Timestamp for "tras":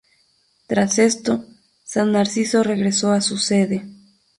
0.65-0.97